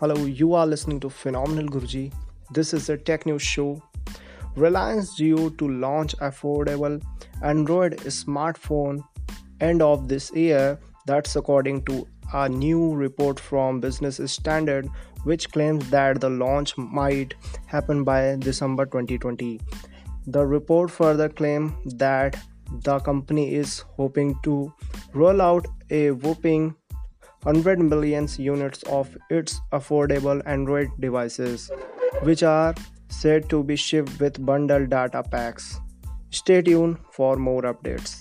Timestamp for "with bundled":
34.20-34.90